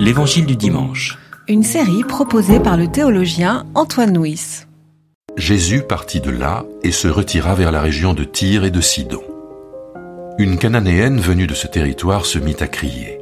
L'Évangile 0.00 0.46
du 0.46 0.56
dimanche. 0.56 1.18
Une 1.48 1.62
série 1.62 2.04
proposée 2.04 2.60
par 2.60 2.76
le 2.76 2.88
théologien 2.88 3.66
Antoine 3.74 4.16
Nuis. 4.16 4.66
Jésus 5.36 5.82
partit 5.82 6.20
de 6.20 6.30
là 6.30 6.64
et 6.82 6.92
se 6.92 7.08
retira 7.08 7.54
vers 7.54 7.72
la 7.72 7.80
région 7.80 8.14
de 8.14 8.24
Tyr 8.24 8.64
et 8.64 8.70
de 8.70 8.80
Sidon. 8.80 9.22
Une 10.38 10.58
Cananéenne 10.58 11.18
venue 11.18 11.46
de 11.46 11.54
ce 11.54 11.66
territoire 11.66 12.26
se 12.26 12.38
mit 12.38 12.56
à 12.60 12.68
crier. 12.68 13.18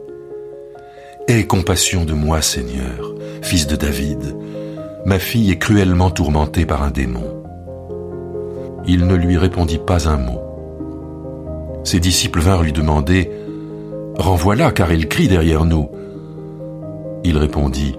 Aie 1.29 1.47
compassion 1.47 2.05
de 2.05 2.13
moi, 2.13 2.43
Seigneur, 2.43 3.15
fils 3.43 3.67
de 3.67 3.77
David. 3.77 4.37
Ma 5.07 5.19
fille 5.19 5.51
est 5.51 5.59
cruellement 5.59 6.11
tourmentée 6.11 6.67
par 6.67 6.83
un 6.83 6.91
démon. 6.91 7.43
Il 8.87 9.07
ne 9.07 9.15
lui 9.15 9.39
répondit 9.39 9.79
pas 9.79 10.09
un 10.09 10.19
mot. 10.19 10.41
Ses 11.85 12.01
disciples 12.01 12.41
vinrent 12.41 12.63
lui 12.63 12.73
demander 12.73 13.31
Renvoie-la, 14.17 14.71
car 14.71 14.93
elle 14.93 15.09
crie 15.09 15.29
derrière 15.29 15.65
nous. 15.65 15.91
Il 17.25 17.39
répondit 17.39 17.97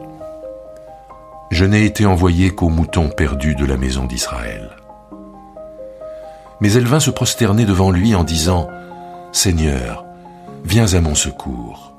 Je 1.50 1.66
n'ai 1.66 1.84
été 1.84 2.06
envoyé 2.06 2.52
qu'aux 2.52 2.70
moutons 2.70 3.10
perdus 3.10 3.56
de 3.56 3.66
la 3.66 3.76
maison 3.76 4.06
d'Israël. 4.06 4.70
Mais 6.62 6.72
elle 6.74 6.86
vint 6.86 7.00
se 7.00 7.10
prosterner 7.10 7.66
devant 7.66 7.90
lui 7.90 8.14
en 8.14 8.24
disant 8.24 8.70
Seigneur, 9.32 10.06
viens 10.64 10.94
à 10.94 11.02
mon 11.02 11.16
secours. 11.16 11.92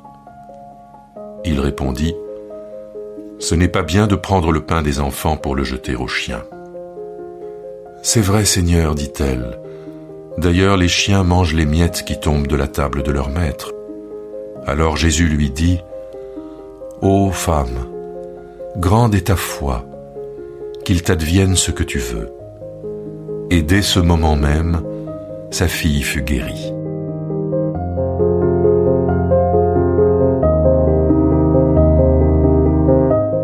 Il 1.45 1.59
répondit 1.59 2.15
Ce 3.41 3.57
n'est 3.57 3.69
pas 3.69 3.83
bien 3.83 4.07
de 4.07 4.15
prendre 4.15 4.53
le 4.53 4.65
pain 4.65 4.83
des 4.83 5.01
enfants 5.01 5.37
pour 5.37 5.57
le 5.57 5.65
jeter 5.65 5.97
aux 5.97 6.09
chiens. 6.09 6.45
C'est 8.03 8.21
vrai, 8.21 8.45
Seigneur, 8.45 8.95
dit-elle. 8.95 9.59
D'ailleurs, 10.39 10.77
les 10.77 10.89
chiens 10.89 11.25
mangent 11.25 11.55
les 11.55 11.67
miettes 11.67 12.05
qui 12.05 12.21
tombent 12.21 12.47
de 12.47 12.57
la 12.57 12.69
table 12.69 13.03
de 13.03 13.11
leur 13.11 13.31
maître. 13.31 13.73
Alors 14.65 14.97
Jésus 14.97 15.29
lui 15.29 15.51
dit, 15.51 15.81
Ô 17.03 17.31
femme, 17.31 17.87
grande 18.79 19.15
est 19.15 19.27
ta 19.27 19.37
foi, 19.37 19.85
qu'il 20.83 21.03
t'advienne 21.03 21.55
ce 21.55 21.71
que 21.71 21.83
tu 21.83 21.99
veux. 21.99 22.31
Et 23.51 23.61
dès 23.61 23.83
ce 23.83 24.01
moment 24.01 24.35
même, 24.35 24.81
sa 25.51 25.69
fille 25.69 26.01
fut 26.01 26.23
guérie. 26.23 26.73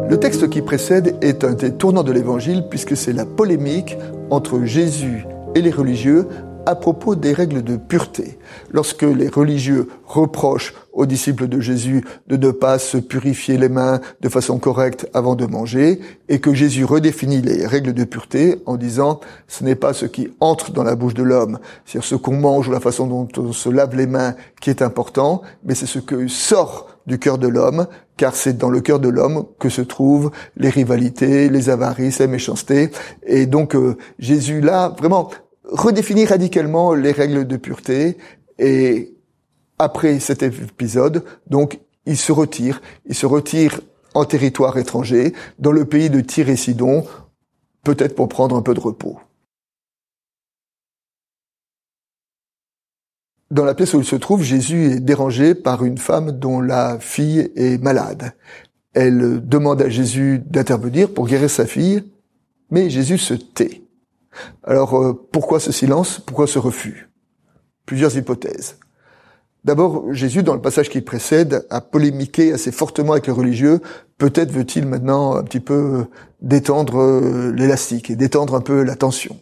Le 0.08 0.16
texte 0.18 0.48
qui 0.48 0.62
précède 0.62 1.16
est 1.20 1.44
un 1.44 1.52
des 1.52 1.74
tournants 1.74 2.04
de 2.04 2.12
l'évangile 2.12 2.64
puisque 2.70 2.96
c'est 2.96 3.12
la 3.12 3.26
polémique 3.26 3.98
entre 4.30 4.64
Jésus 4.64 5.26
et 5.54 5.60
les 5.60 5.70
religieux 5.70 6.26
à 6.66 6.74
propos 6.74 7.14
des 7.14 7.32
règles 7.32 7.62
de 7.62 7.76
pureté. 7.76 8.38
Lorsque 8.70 9.02
les 9.02 9.28
religieux 9.28 9.88
reprochent 10.04 10.74
aux 10.92 11.06
disciples 11.06 11.48
de 11.48 11.60
Jésus 11.60 12.04
de 12.26 12.36
ne 12.36 12.50
pas 12.50 12.78
se 12.78 12.98
purifier 12.98 13.56
les 13.56 13.68
mains 13.68 14.00
de 14.20 14.28
façon 14.28 14.58
correcte 14.58 15.08
avant 15.14 15.34
de 15.34 15.46
manger, 15.46 16.00
et 16.28 16.40
que 16.40 16.54
Jésus 16.54 16.84
redéfinit 16.84 17.40
les 17.40 17.66
règles 17.66 17.92
de 17.92 18.04
pureté 18.04 18.60
en 18.66 18.76
disant 18.76 19.20
ce 19.48 19.64
n'est 19.64 19.74
pas 19.74 19.92
ce 19.92 20.06
qui 20.06 20.28
entre 20.40 20.72
dans 20.72 20.84
la 20.84 20.94
bouche 20.94 21.14
de 21.14 21.22
l'homme, 21.22 21.58
c'est-à-dire 21.84 22.08
ce 22.08 22.14
qu'on 22.14 22.36
mange 22.36 22.68
ou 22.68 22.72
la 22.72 22.80
façon 22.80 23.06
dont 23.06 23.28
on 23.38 23.52
se 23.52 23.68
lave 23.68 23.96
les 23.96 24.06
mains 24.06 24.34
qui 24.60 24.70
est 24.70 24.82
important, 24.82 25.42
mais 25.64 25.74
c'est 25.74 25.86
ce 25.86 25.98
que 25.98 26.28
sort 26.28 26.88
du 27.06 27.18
cœur 27.18 27.38
de 27.38 27.48
l'homme, 27.48 27.86
car 28.16 28.34
c'est 28.34 28.56
dans 28.56 28.70
le 28.70 28.80
cœur 28.80 29.00
de 29.00 29.08
l'homme 29.08 29.46
que 29.58 29.68
se 29.68 29.82
trouvent 29.82 30.30
les 30.56 30.68
rivalités, 30.68 31.48
les 31.48 31.70
avarices, 31.70 32.20
les 32.20 32.26
méchancetés. 32.26 32.90
Et 33.26 33.46
donc 33.46 33.74
euh, 33.74 33.96
Jésus 34.18 34.60
là, 34.60 34.94
vraiment, 34.96 35.30
redéfinit 35.64 36.26
radicalement 36.26 36.94
les 36.94 37.12
règles 37.12 37.46
de 37.46 37.56
pureté 37.56 38.18
et 38.58 39.14
après 39.78 40.20
cet 40.20 40.42
épisode, 40.42 41.24
donc, 41.48 41.80
il 42.06 42.16
se 42.16 42.32
retire. 42.32 42.80
Il 43.06 43.14
se 43.14 43.26
retire 43.26 43.80
en 44.14 44.24
territoire 44.24 44.76
étranger, 44.78 45.32
dans 45.58 45.72
le 45.72 45.84
pays 45.84 46.10
de 46.10 46.20
Tyr 46.20 46.48
et 46.48 46.56
Sidon, 46.56 47.04
peut-être 47.82 48.14
pour 48.14 48.28
prendre 48.28 48.56
un 48.56 48.62
peu 48.62 48.74
de 48.74 48.80
repos. 48.80 49.18
Dans 53.50 53.64
la 53.64 53.74
pièce 53.74 53.94
où 53.94 53.98
il 53.98 54.04
se 54.04 54.16
trouve, 54.16 54.42
Jésus 54.42 54.84
est 54.92 55.00
dérangé 55.00 55.54
par 55.54 55.84
une 55.84 55.98
femme 55.98 56.32
dont 56.32 56.60
la 56.60 56.98
fille 56.98 57.50
est 57.54 57.82
malade. 57.82 58.32
Elle 58.94 59.46
demande 59.46 59.82
à 59.82 59.88
Jésus 59.88 60.42
d'intervenir 60.46 61.12
pour 61.12 61.26
guérir 61.26 61.50
sa 61.50 61.66
fille, 61.66 62.02
mais 62.70 62.88
Jésus 62.88 63.18
se 63.18 63.34
tait. 63.34 63.82
Alors 64.64 65.00
euh, 65.00 65.28
pourquoi 65.32 65.60
ce 65.60 65.72
silence? 65.72 66.20
Pourquoi 66.20 66.46
ce 66.46 66.58
refus? 66.58 67.08
Plusieurs 67.86 68.16
hypothèses. 68.16 68.78
D'abord, 69.64 70.12
Jésus, 70.12 70.42
dans 70.42 70.54
le 70.54 70.60
passage 70.60 70.88
qui 70.88 71.00
précède, 71.00 71.66
a 71.70 71.80
polémiqué 71.80 72.52
assez 72.52 72.72
fortement 72.72 73.12
avec 73.12 73.28
les 73.28 73.32
religieux. 73.32 73.80
Peut-être 74.18 74.50
veut-il 74.50 74.86
maintenant 74.86 75.36
un 75.36 75.44
petit 75.44 75.60
peu 75.60 75.74
euh, 75.74 76.04
détendre 76.40 77.00
euh, 77.00 77.52
l'élastique 77.52 78.10
et 78.10 78.16
détendre 78.16 78.56
un 78.56 78.60
peu 78.60 78.82
la 78.82 78.96
tension. 78.96 79.38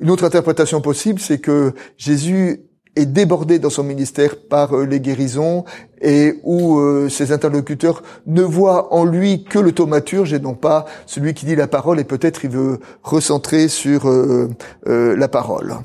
Une 0.00 0.10
autre 0.10 0.24
interprétation 0.24 0.80
possible, 0.80 1.20
c'est 1.20 1.38
que 1.38 1.72
Jésus 1.96 2.62
est 2.96 3.06
débordé 3.06 3.58
dans 3.58 3.70
son 3.70 3.82
ministère 3.82 4.36
par 4.48 4.76
euh, 4.76 4.84
les 4.84 5.00
guérisons 5.00 5.64
et 6.00 6.40
où 6.42 6.80
ses 7.08 7.30
interlocuteurs 7.30 8.02
ne 8.26 8.42
voient 8.42 8.92
en 8.92 9.04
lui 9.04 9.44
que 9.44 9.60
le 9.60 9.70
thaumaturge 9.70 10.32
et 10.32 10.40
non 10.40 10.54
pas 10.54 10.84
celui 11.06 11.32
qui 11.32 11.46
dit 11.46 11.54
la 11.54 11.68
parole 11.68 12.00
et 12.00 12.04
peut-être 12.04 12.44
il 12.44 12.50
veut 12.50 12.80
recentrer 13.04 13.68
sur 13.68 14.10
la 14.84 15.28
parole. 15.28 15.76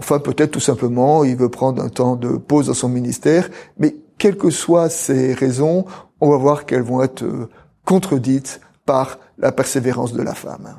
Enfin, 0.00 0.18
peut-être 0.18 0.52
tout 0.52 0.60
simplement, 0.60 1.24
il 1.24 1.36
veut 1.36 1.50
prendre 1.50 1.82
un 1.82 1.90
temps 1.90 2.16
de 2.16 2.30
pause 2.30 2.68
dans 2.68 2.74
son 2.74 2.88
ministère, 2.88 3.50
mais 3.78 3.96
quelles 4.16 4.36
que 4.36 4.50
soient 4.50 4.88
ces 4.88 5.34
raisons, 5.34 5.84
on 6.20 6.30
va 6.30 6.36
voir 6.36 6.64
qu'elles 6.64 6.82
vont 6.82 7.02
être 7.02 7.22
euh, 7.22 7.48
contredites 7.84 8.60
par 8.86 9.18
la 9.36 9.52
persévérance 9.52 10.12
de 10.12 10.22
la 10.22 10.34
femme. 10.34 10.74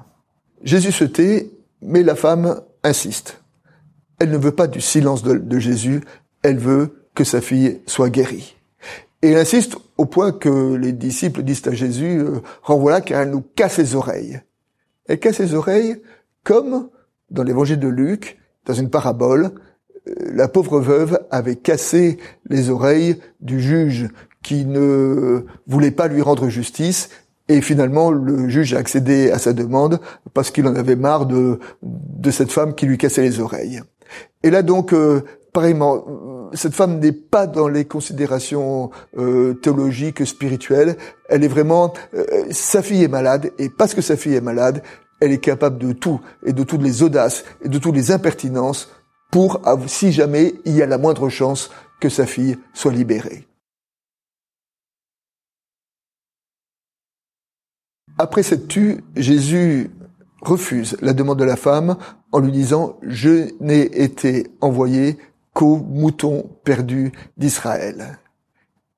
Jésus 0.64 0.92
se 0.92 1.04
tait, 1.04 1.52
mais 1.82 2.04
la 2.04 2.16
femme 2.16 2.62
insiste. 2.84 3.41
Elle 4.22 4.30
ne 4.30 4.38
veut 4.38 4.52
pas 4.52 4.68
du 4.68 4.82
silence 4.82 5.24
de, 5.24 5.58
Jésus, 5.58 6.02
elle 6.44 6.60
veut 6.60 7.08
que 7.16 7.24
sa 7.24 7.42
fille 7.42 7.82
soit 7.88 8.12
guérie. 8.12 8.56
Et 9.24 9.32
elle 9.32 9.40
insiste 9.40 9.78
au 9.98 10.06
point 10.06 10.32
que 10.32 10.76
les 10.76 10.92
disciples 10.92 11.42
disent 11.42 11.68
à 11.68 11.72
Jésus, 11.72 12.20
euh, 12.20 12.42
renvoie-la 12.62 13.02
car 13.02 13.22
elle 13.22 13.32
nous 13.32 13.42
casse 13.42 13.80
les 13.80 13.96
oreilles. 13.96 14.40
Elle 15.08 15.18
casse 15.18 15.40
les 15.40 15.56
oreilles 15.56 16.04
comme 16.44 16.90
dans 17.32 17.42
l'évangile 17.42 17.80
de 17.80 17.88
Luc, 17.88 18.38
dans 18.68 18.76
une 18.76 18.92
parabole, 18.92 19.54
euh, 20.08 20.14
la 20.36 20.48
pauvre 20.48 20.80
veuve 20.80 21.20
avait 21.32 21.56
cassé 21.56 22.20
les 22.48 22.70
oreilles 22.70 23.18
du 23.40 23.60
juge 23.60 24.08
qui 24.44 24.66
ne 24.66 25.48
voulait 25.66 25.90
pas 25.90 26.08
lui 26.08 26.22
rendre 26.22 26.48
justice 26.48 27.10
et 27.48 27.60
finalement 27.62 28.12
le 28.12 28.50
juge 28.50 28.76
a 28.76 28.78
accédé 28.78 29.32
à 29.32 29.40
sa 29.40 29.54
demande 29.54 30.00
parce 30.36 30.52
qu'il 30.52 30.68
en 30.68 30.76
avait 30.76 30.96
marre 30.96 31.26
de, 31.26 31.58
de 31.82 32.30
cette 32.30 32.52
femme 32.52 32.76
qui 32.76 32.86
lui 32.86 33.00
cassait 33.00 33.24
les 33.24 33.40
oreilles. 33.40 33.82
Et 34.44 34.50
là 34.50 34.62
donc, 34.62 34.94
euh, 34.94 35.22
pareillement, 35.54 36.50
cette 36.54 36.74
femme 36.74 37.00
n'est 37.00 37.12
pas 37.12 37.48
dans 37.48 37.68
les 37.68 37.86
considérations 37.86 38.90
euh, 39.18 39.54
théologiques, 39.54 40.26
spirituelles. 40.26 40.98
Elle 41.30 41.44
est 41.44 41.50
vraiment, 41.50 41.94
sa 42.52 42.82
fille 42.82 43.04
est 43.04 43.10
malade 43.10 43.52
et 43.58 43.70
parce 43.70 43.94
que 43.94 44.02
sa 44.02 44.18
fille 44.18 44.36
est 44.36 44.42
malade, 44.42 44.82
elle 45.20 45.32
est 45.32 45.40
capable 45.40 45.78
de 45.78 45.94
tout 45.94 46.20
et 46.46 46.54
de 46.54 46.64
toutes 46.64 46.82
les 46.82 47.04
audaces 47.04 47.44
et 47.64 47.70
de 47.70 47.78
toutes 47.78 47.96
les 47.96 48.12
impertinences 48.12 48.90
pour, 49.32 49.62
si 49.88 50.12
jamais 50.12 50.56
il 50.66 50.76
y 50.76 50.82
a 50.82 50.86
la 50.86 50.98
moindre 50.98 51.30
chance 51.30 51.70
que 52.02 52.10
sa 52.10 52.26
fille 52.26 52.58
soit 52.74 52.92
libérée. 52.92 53.48
Après 58.18 58.44
cette 58.44 58.68
tue, 58.68 59.04
Jésus 59.16 59.90
refuse 60.42 60.98
la 61.02 61.14
demande 61.14 61.40
de 61.40 61.44
la 61.44 61.56
femme 61.56 61.98
en 62.32 62.40
lui 62.40 62.52
disant 62.52 62.98
«Je 63.02 63.50
n'ai 63.60 63.82
été 64.04 64.48
envoyé 64.62 65.18
qu'aux 65.54 65.78
moutons 65.78 66.50
perdus 66.64 67.12
d'Israël». 67.38 68.20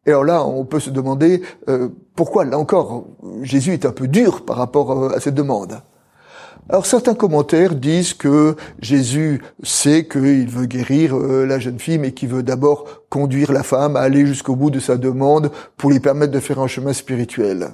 Et 0.06 0.10
alors 0.10 0.26
là, 0.26 0.46
on 0.46 0.66
peut 0.66 0.82
se 0.82 0.90
demander 0.90 1.42
euh, 1.70 1.90
pourquoi, 2.16 2.44
là 2.44 2.58
encore, 2.60 3.08
Jésus 3.42 3.72
est 3.72 3.86
un 3.86 3.92
peu 3.92 4.08
dur 4.08 4.44
par 4.44 4.58
rapport 4.58 4.92
euh, 4.92 5.16
à 5.16 5.20
cette 5.20 5.36
demande. 5.36 5.82
Alors 6.70 6.86
certains 6.86 7.14
commentaires 7.14 7.76
disent 7.76 8.14
que 8.14 8.56
Jésus 8.80 9.42
sait 9.64 10.08
qu'il 10.08 10.48
veut 10.48 10.66
guérir 10.66 11.18
euh, 11.18 11.46
la 11.46 11.60
jeune 11.60 11.80
fille, 11.80 11.98
mais 11.98 12.14
qu'il 12.14 12.30
veut 12.30 12.44
d'abord 12.44 13.04
conduire 13.10 13.52
la 13.52 13.64
femme 13.64 13.98
à 13.98 14.02
aller 14.02 14.26
jusqu'au 14.26 14.56
bout 14.56 14.70
de 14.70 14.80
sa 14.80 14.98
demande 14.98 15.52
pour 15.76 15.90
lui 15.90 16.00
permettre 16.00 16.32
de 16.32 16.40
faire 16.40 16.60
un 16.60 16.68
chemin 16.68 16.94
spirituel. 16.94 17.74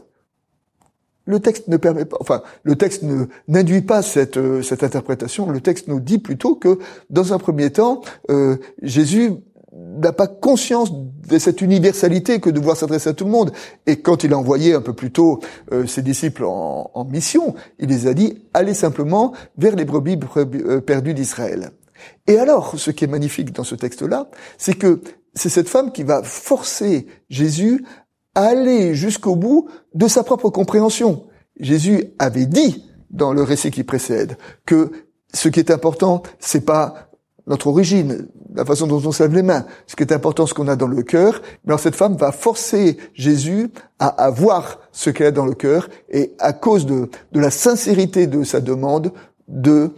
Le 1.30 1.40
texte 1.40 1.68
ne 1.68 1.78
permet 1.78 2.06
pas, 2.06 2.18
enfin, 2.22 2.42
le 2.64 2.76
texte 2.76 3.04
ne 3.04 3.26
n'induit 3.48 3.82
pas 3.82 4.02
cette 4.02 4.38
euh, 4.38 4.64
cette 4.64 4.82
interprétation. 4.82 5.48
Le 5.52 5.62
texte 5.62 5.88
nous 5.88 6.00
dit 6.00 6.18
plutôt 6.18 6.56
que, 6.56 6.80
dans 7.12 7.34
un 7.34 7.38
premier 7.38 7.70
temps, 7.70 8.02
euh, 8.32 8.58
Jésus 8.82 9.34
n'a 9.72 10.12
pas 10.12 10.26
conscience 10.26 10.92
de 10.92 11.38
cette 11.38 11.62
universalité 11.62 12.40
que 12.40 12.50
de 12.50 12.56
devoir 12.56 12.78
s'adresser 12.78 13.12
à 13.12 13.14
tout 13.14 13.26
le 13.26 13.30
monde. 13.30 13.52
Et 13.86 13.98
quand 14.02 14.24
il 14.24 14.34
a 14.34 14.40
envoyé 14.40 14.74
un 14.74 14.82
peu 14.82 14.94
plus 14.94 15.12
tôt 15.12 15.40
euh, 15.72 15.86
ses 15.86 16.02
disciples 16.02 16.46
en, 16.46 17.08
mission, 17.12 17.54
il 17.78 17.90
les 17.90 18.08
a 18.08 18.16
dit 18.16 18.42
allez 18.56 18.74
simplement 18.74 19.34
vers 19.56 19.76
les 19.76 19.86
brebis 19.86 20.18
perdues 20.84 21.14
d'Israël. 21.14 21.70
Et 22.26 22.40
alors, 22.40 22.74
ce 22.76 22.90
qui 22.90 23.04
est 23.04 23.08
magnifique 23.08 23.52
dans 23.52 23.64
ce 23.64 23.76
texte-là, 23.76 24.32
c'est 24.58 24.74
que 24.74 25.02
c'est 25.36 25.50
cette 25.50 25.70
femme 25.70 25.92
qui 25.92 26.02
va 26.02 26.24
forcer 26.24 27.06
Jésus 27.30 27.86
aller 28.42 28.96
jusqu'au 28.96 29.36
bout 29.36 29.70
de 29.94 30.08
sa 30.08 30.24
propre 30.24 30.50
compréhension. 30.50 31.26
Jésus 31.60 32.06
avait 32.20 32.46
dit 32.46 32.86
dans 33.10 33.34
le 33.34 33.44
récit 33.44 33.72
qui 33.72 33.84
précède 33.84 34.38
que 34.66 34.92
ce 35.34 35.50
qui 35.50 35.60
est 35.60 35.72
important, 35.72 36.24
c'est 36.40 36.66
pas 36.66 37.10
notre 37.48 37.68
origine, 37.68 38.28
la 38.54 38.64
façon 38.64 38.88
dont 38.88 39.02
on 39.04 39.12
se 39.12 39.24
les 39.24 39.42
mains. 39.42 39.66
Ce 39.88 39.96
qui 39.96 40.04
est 40.04 40.14
important, 40.14 40.46
ce 40.46 40.54
qu'on 40.54 40.68
a 40.68 40.76
dans 40.76 40.88
le 40.88 41.02
cœur. 41.02 41.42
Mais 41.64 41.72
alors 41.72 41.80
cette 41.80 41.96
femme 41.96 42.16
va 42.16 42.32
forcer 42.32 42.98
Jésus 43.14 43.72
à, 43.98 44.08
à 44.08 44.30
voir 44.30 44.80
ce 44.92 45.10
qu'elle 45.10 45.28
a 45.28 45.32
dans 45.32 45.46
le 45.46 45.56
cœur 45.56 45.90
et 46.10 46.34
à 46.40 46.54
cause 46.54 46.86
de, 46.86 47.10
la 47.34 47.52
sincérité 47.52 48.28
de 48.28 48.44
sa 48.44 48.62
demande, 48.62 49.12
de 49.48 49.92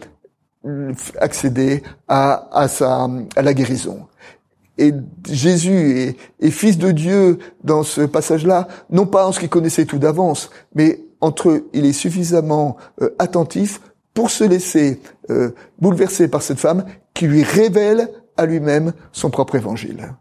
accéder 1.18 1.82
à, 2.08 2.66
sa, 2.68 3.08
à 3.36 3.42
la 3.42 3.52
guérison. 3.52 4.06
Et 4.78 4.92
Jésus 5.28 6.16
est, 6.40 6.50
fils 6.50 6.78
de 6.78 6.92
Dieu 6.92 7.38
dans 7.62 7.82
ce 7.82 8.00
passage-là, 8.00 8.68
non 8.90 9.06
pas 9.06 9.26
en 9.26 9.32
ce 9.32 9.40
qu'il 9.40 9.48
connaissait 9.48 9.84
tout 9.84 9.98
d'avance, 9.98 10.50
mais 10.74 11.00
entre 11.20 11.50
eux, 11.50 11.68
il 11.72 11.84
est 11.84 11.92
suffisamment 11.92 12.76
euh, 13.00 13.10
attentif 13.18 13.80
pour 14.14 14.30
se 14.30 14.44
laisser 14.44 15.00
euh, 15.30 15.50
bouleverser 15.78 16.28
par 16.28 16.42
cette 16.42 16.58
femme 16.58 16.84
qui 17.14 17.26
lui 17.26 17.42
révèle 17.42 18.08
à 18.36 18.46
lui-même 18.46 18.92
son 19.12 19.30
propre 19.30 19.56
évangile. 19.56 20.14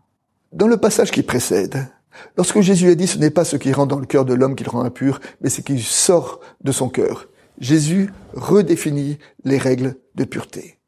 Dans 0.51 0.67
le 0.67 0.77
passage 0.77 1.11
qui 1.11 1.23
précède, 1.23 1.87
lorsque 2.37 2.59
Jésus 2.59 2.89
a 2.89 2.95
dit 2.95 3.07
ce 3.07 3.17
n'est 3.17 3.29
pas 3.29 3.45
ce 3.45 3.55
qui 3.55 3.71
rentre 3.71 3.95
dans 3.95 3.99
le 3.99 4.05
cœur 4.05 4.25
de 4.25 4.33
l'homme 4.33 4.55
qui 4.55 4.65
le 4.65 4.69
rend 4.69 4.83
impur, 4.83 5.21
mais 5.41 5.49
ce 5.49 5.61
qui 5.61 5.79
sort 5.79 6.41
de 6.61 6.71
son 6.71 6.89
cœur, 6.89 7.29
Jésus 7.59 8.09
redéfinit 8.33 9.17
les 9.43 9.57
règles 9.57 9.95
de 10.15 10.25
pureté. 10.25 10.79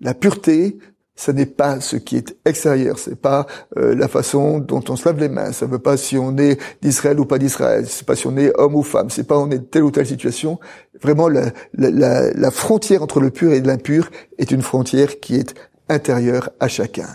La 0.00 0.14
pureté, 0.14 0.78
ce 1.16 1.30
n'est 1.30 1.46
pas 1.46 1.80
ce 1.80 1.96
qui 1.96 2.16
est 2.16 2.36
extérieur, 2.44 2.98
c'est 2.98 3.20
pas 3.20 3.46
euh, 3.76 3.94
la 3.94 4.06
façon 4.06 4.58
dont 4.58 4.84
on 4.88 4.96
se 4.96 5.08
lave 5.08 5.18
les 5.18 5.28
mains, 5.28 5.52
ça 5.52 5.66
veut 5.66 5.78
pas 5.78 5.96
si 5.96 6.18
on 6.18 6.36
est 6.36 6.60
d'Israël 6.82 7.18
ou 7.18 7.24
pas 7.24 7.38
d'Israël, 7.38 7.86
c'est 7.88 8.06
pas 8.06 8.16
si 8.16 8.26
on 8.26 8.36
est 8.36 8.52
homme 8.58 8.74
ou 8.74 8.82
femme, 8.82 9.10
c'est 9.10 9.26
pas 9.26 9.38
on 9.38 9.50
est 9.50 9.58
de 9.58 9.64
telle 9.64 9.82
ou 9.82 9.90
telle 9.90 10.06
situation. 10.06 10.60
Vraiment, 11.02 11.28
la, 11.28 11.50
la, 11.74 12.30
la 12.32 12.50
frontière 12.50 13.02
entre 13.02 13.20
le 13.20 13.30
pur 13.30 13.52
et 13.52 13.60
l'impur 13.60 14.10
est 14.38 14.50
une 14.50 14.62
frontière 14.62 15.20
qui 15.20 15.36
est 15.36 15.54
intérieure 15.88 16.50
à 16.60 16.68
chacun. 16.68 17.08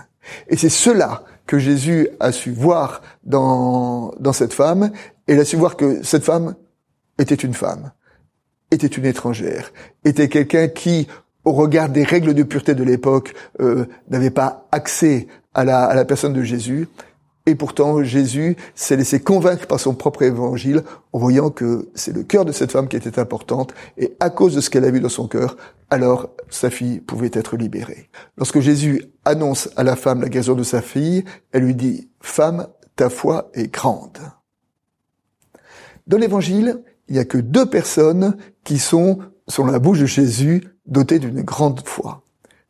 Et 0.48 0.58
c'est 0.58 0.70
cela 0.70 1.24
que 1.46 1.60
Jésus 1.60 2.10
a 2.20 2.32
su 2.32 2.52
voir 2.52 3.02
dans, 3.24 4.14
dans 4.20 4.34
cette 4.34 4.54
femme, 4.54 4.92
et 5.28 5.34
il 5.34 5.40
a 5.40 5.46
su 5.46 5.58
voir 5.58 5.78
que 5.78 6.04
cette 6.04 6.24
femme 6.24 6.56
était 7.18 7.36
une 7.36 7.54
femme 7.54 7.92
était 8.72 8.88
une 8.88 9.06
étrangère, 9.06 9.72
était 10.06 10.30
quelqu'un 10.30 10.70
qui, 10.70 11.08
au 11.46 11.52
regard 11.52 11.90
des 11.90 12.04
règles 12.04 12.34
de 12.34 12.44
pureté 12.44 12.76
de 12.76 12.84
l'époque, 12.84 13.34
euh, 13.60 13.86
n'avait 14.10 14.30
pas 14.30 14.68
accès 14.72 15.28
à 15.54 15.64
la, 15.66 15.86
à 15.86 15.96
la 15.96 16.06
personne 16.06 16.34
de 16.34 16.44
Jésus. 16.44 16.88
Et 17.48 17.56
pourtant, 17.56 18.04
Jésus 18.04 18.56
s'est 18.76 18.96
laissé 18.96 19.20
convaincre 19.20 19.66
par 19.66 19.80
son 19.80 19.96
propre 19.96 20.22
évangile 20.22 20.84
en 21.12 21.18
voyant 21.18 21.50
que 21.50 21.90
c'est 21.96 22.14
le 22.14 22.24
cœur 22.24 22.46
de 22.46 22.52
cette 22.52 22.72
femme 22.72 22.88
qui 22.88 22.96
était 22.96 23.20
importante 23.20 23.74
et 23.98 24.16
à 24.20 24.30
cause 24.30 24.54
de 24.54 24.62
ce 24.62 24.70
qu'elle 24.70 24.86
a 24.86 24.92
vu 24.92 25.00
dans 25.00 25.10
son 25.10 25.28
cœur, 25.28 25.58
alors 25.90 26.30
sa 26.50 26.70
fille 26.70 27.00
pouvait 27.00 27.32
être 27.34 27.58
libérée. 27.58 28.10
Lorsque 28.38 28.60
Jésus 28.60 29.06
annonce 29.26 29.70
à 29.76 29.84
la 29.84 29.96
femme 29.96 30.22
la 30.22 30.30
guérison 30.30 30.54
de 30.54 30.64
sa 30.64 30.82
fille, 30.82 31.24
elle 31.52 31.64
lui 31.64 31.76
dit, 31.76 32.10
Femme, 32.22 32.68
ta 32.96 33.10
foi 33.10 33.50
est 33.56 33.74
grande. 33.74 34.20
Dans 36.06 36.18
l'évangile, 36.18 36.84
il 37.08 37.16
n'y 37.16 37.20
a 37.20 37.26
que 37.26 37.40
deux 37.40 37.66
personnes 37.66 38.38
qui 38.64 38.78
sont, 38.78 39.20
sur 39.48 39.66
la 39.66 39.80
bouche 39.80 40.00
de 40.00 40.06
Jésus, 40.06 40.64
dotées 40.92 41.18
d'une 41.18 41.42
grande 41.42 41.82
foi. 41.86 42.22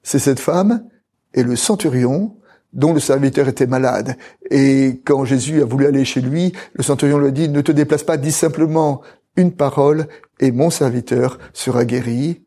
C'est 0.03 0.19
cette 0.19 0.39
femme 0.39 0.85
et 1.33 1.43
le 1.43 1.55
centurion 1.55 2.37
dont 2.71 2.93
le 2.93 3.01
serviteur 3.01 3.49
était 3.49 3.67
malade. 3.67 4.15
Et 4.49 5.01
quand 5.03 5.25
Jésus 5.25 5.61
a 5.61 5.65
voulu 5.65 5.85
aller 5.87 6.05
chez 6.05 6.21
lui, 6.21 6.53
le 6.73 6.83
centurion 6.83 7.17
lui 7.17 7.27
a 7.27 7.31
dit, 7.31 7.49
ne 7.49 7.61
te 7.61 7.73
déplace 7.73 8.03
pas, 8.03 8.15
dis 8.15 8.31
simplement 8.31 9.01
une 9.35 9.51
parole 9.51 10.07
et 10.39 10.51
mon 10.51 10.69
serviteur 10.69 11.37
sera 11.51 11.83
guéri. 11.83 12.43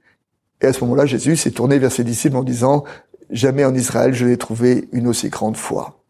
Et 0.63 0.67
à 0.67 0.73
ce 0.73 0.81
moment-là, 0.85 1.05
Jésus 1.05 1.37
s'est 1.37 1.51
tourné 1.51 1.79
vers 1.79 1.93
ses 1.93 2.05
disciples 2.05 2.37
en 2.37 2.43
disant, 2.43 2.85
jamais 3.31 3.65
en 3.65 3.75
Israël 3.75 4.15
je 4.15 4.25
n'ai 4.25 4.39
trouvé 4.39 4.89
une 4.93 5.07
aussi 5.07 5.29
grande 5.29 5.57
foi. 5.57 6.01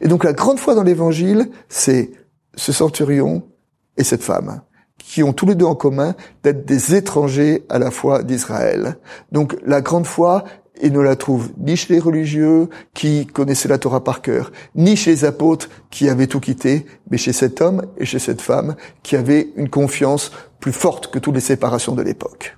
Et 0.00 0.08
donc 0.08 0.24
la 0.24 0.32
grande 0.32 0.58
foi 0.58 0.74
dans 0.74 0.82
l'évangile, 0.82 1.50
c'est 1.68 2.10
ce 2.54 2.72
centurion 2.72 3.42
et 3.96 4.04
cette 4.04 4.22
femme 4.22 4.60
qui 5.04 5.22
ont 5.22 5.32
tous 5.32 5.46
les 5.46 5.54
deux 5.54 5.66
en 5.66 5.74
commun 5.74 6.14
d'être 6.42 6.64
des 6.64 6.94
étrangers 6.94 7.64
à 7.68 7.78
la 7.78 7.90
foi 7.90 8.22
d'Israël. 8.22 8.96
Donc 9.30 9.56
la 9.66 9.80
grande 9.80 10.06
foi, 10.06 10.44
il 10.82 10.92
ne 10.92 11.00
la 11.00 11.16
trouve 11.16 11.50
ni 11.58 11.76
chez 11.76 11.94
les 11.94 12.00
religieux 12.00 12.68
qui 12.94 13.26
connaissaient 13.26 13.68
la 13.68 13.78
Torah 13.78 14.02
par 14.02 14.22
cœur, 14.22 14.52
ni 14.74 14.96
chez 14.96 15.10
les 15.10 15.24
apôtres 15.24 15.68
qui 15.90 16.08
avaient 16.08 16.26
tout 16.26 16.40
quitté, 16.40 16.86
mais 17.10 17.18
chez 17.18 17.32
cet 17.32 17.60
homme 17.60 17.86
et 17.98 18.06
chez 18.06 18.18
cette 18.18 18.40
femme 18.40 18.74
qui 19.02 19.16
avaient 19.16 19.50
une 19.56 19.68
confiance 19.68 20.32
plus 20.60 20.72
forte 20.72 21.10
que 21.10 21.18
toutes 21.18 21.34
les 21.34 21.40
séparations 21.40 21.94
de 21.94 22.02
l'époque. 22.02 22.56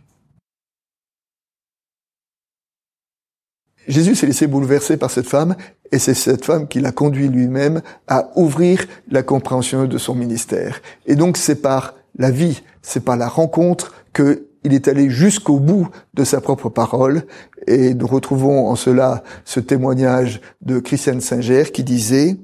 Jésus 3.86 4.14
s'est 4.14 4.26
laissé 4.26 4.46
bouleverser 4.46 4.96
par 4.96 5.10
cette 5.10 5.26
femme 5.26 5.56
et 5.92 5.98
c'est 5.98 6.14
cette 6.14 6.44
femme 6.44 6.68
qui 6.68 6.80
l'a 6.80 6.92
conduit 6.92 7.28
lui-même 7.28 7.82
à 8.08 8.30
ouvrir 8.36 8.86
la 9.10 9.22
compréhension 9.22 9.84
de 9.84 9.98
son 9.98 10.14
ministère. 10.14 10.80
Et 11.06 11.16
donc 11.16 11.36
c'est 11.36 11.60
par 11.60 11.94
la 12.16 12.30
vie, 12.30 12.62
c'est 12.82 13.04
par 13.04 13.16
la 13.16 13.28
rencontre 13.28 13.92
qu'il 14.14 14.72
est 14.72 14.88
allé 14.88 15.10
jusqu'au 15.10 15.58
bout 15.58 15.88
de 16.14 16.24
sa 16.24 16.40
propre 16.40 16.68
parole. 16.68 17.24
Et 17.66 17.94
nous 17.94 18.06
retrouvons 18.06 18.68
en 18.68 18.76
cela 18.76 19.24
ce 19.44 19.60
témoignage 19.60 20.40
de 20.60 20.78
Christiane 20.78 21.20
Singer 21.20 21.64
qui 21.72 21.82
disait 21.82 22.36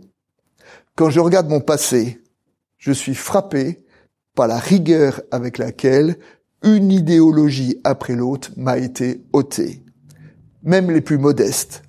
Quand 0.96 1.11
je 1.11 1.20
regarde 1.20 1.49
mon 1.49 1.61
passé, 1.61 2.20
je 2.78 2.93
suis 2.93 3.14
frappé 3.14 3.84
par 4.34 4.49
la 4.49 4.58
rigueur 4.58 5.20
avec 5.31 5.58
laquelle 5.58 6.17
une 6.62 6.90
idéologie 6.90 7.78
après 7.84 8.14
l'autre 8.14 8.50
m'a 8.56 8.78
été 8.78 9.22
ôtée, 9.32 9.82
même 10.62 10.90
les 10.90 11.00
plus 11.00 11.19
modestes. 11.19 11.82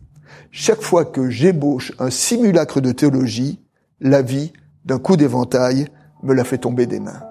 Chaque 0.49 0.81
fois 0.81 1.05
que 1.05 1.29
j'ébauche 1.29 1.93
un 1.99 2.09
simulacre 2.09 2.81
de 2.81 2.91
théologie, 2.91 3.61
la 3.99 4.21
vie, 4.21 4.51
d'un 4.85 4.99
coup 4.99 5.15
d'éventail, 5.15 5.87
me 6.23 6.33
la 6.33 6.43
fait 6.43 6.57
tomber 6.57 6.85
des 6.85 6.99
mains. 6.99 7.30